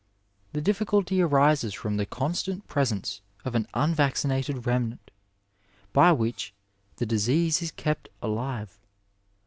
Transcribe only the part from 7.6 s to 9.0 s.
is kept alive.